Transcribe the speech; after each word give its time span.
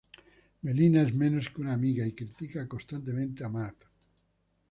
Melina 0.67 1.01
es 1.03 1.11
menos 1.13 1.47
que 1.49 1.61
una 1.61 1.73
amiga, 1.73 2.07
y 2.07 2.13
critica 2.13 2.67
constantemente 2.67 3.43
a 3.43 3.49
Matt. 3.49 3.83